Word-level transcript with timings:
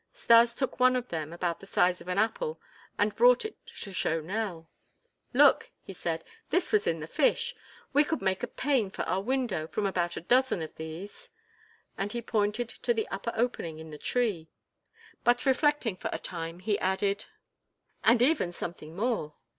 Stas 0.13 0.55
took 0.55 0.79
one 0.79 0.95
of 0.95 1.09
them 1.09 1.31
about 1.31 1.59
the 1.59 1.67
size 1.67 2.01
of 2.01 2.07
an 2.07 2.17
apple 2.17 2.59
and 2.97 3.15
brought 3.15 3.45
it 3.45 3.63
to 3.67 3.93
show 3.93 4.19
to 4.21 4.25
Nell. 4.25 4.67
"Look!" 5.31 5.69
he 5.83 5.93
said. 5.93 6.23
"This 6.49 6.71
was 6.71 6.87
in 6.87 7.01
the 7.01 7.05
fish. 7.05 7.53
We 7.93 8.03
could 8.03 8.19
make 8.19 8.41
a 8.41 8.47
pane 8.47 8.89
for 8.89 9.03
our 9.03 9.21
window 9.21 9.67
from 9.67 9.85
about 9.85 10.17
a 10.17 10.21
dozen 10.21 10.63
of 10.63 10.73
these." 10.73 11.29
And 11.99 12.13
he 12.13 12.21
pointed 12.23 12.73
at 12.83 12.95
the 12.95 13.07
upper 13.09 13.31
opening 13.35 13.77
in 13.77 13.91
the 13.91 13.99
tree. 13.99 14.49
But 15.23 15.45
reflecting 15.45 15.97
for 15.97 16.09
a 16.11 16.17
time 16.17 16.61
he 16.61 16.79
added: 16.79 17.25
"And 18.03 18.23
even 18.23 18.51
something 18.51 18.95
more." 18.95 19.35